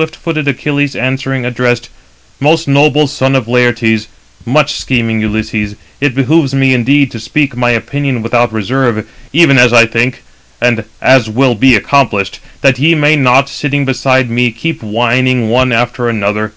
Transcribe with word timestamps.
But 0.00 0.04
him 0.04 0.08
swift 0.12 0.24
footed 0.24 0.48
Achilles 0.48 0.96
answering, 0.96 1.44
addressed: 1.44 1.90
"Most 2.40 2.66
noble 2.66 3.06
son 3.06 3.34
of 3.36 3.46
Laertes, 3.46 4.08
much 4.46 4.72
scheming 4.76 5.20
Ulysses, 5.20 5.76
it 6.00 6.14
behoves 6.14 6.54
me 6.54 6.72
indeed 6.72 7.10
to 7.10 7.20
speak 7.20 7.54
my 7.54 7.72
opinion 7.72 8.22
without 8.22 8.50
reserve, 8.50 9.06
even 9.34 9.58
as 9.58 9.74
I 9.74 9.84
think, 9.84 10.22
and 10.58 10.84
as 11.02 11.28
will 11.28 11.54
be 11.54 11.74
accomplished, 11.74 12.40
that 12.62 12.78
ye 12.78 12.94
may 12.94 13.14
not, 13.14 13.50
sitting 13.50 13.84
beside 13.84 14.30
me, 14.30 14.52
keep 14.52 14.82
whining 14.82 15.40
303 15.48 15.52
one 15.52 15.70
after 15.70 16.08
another. 16.08 16.54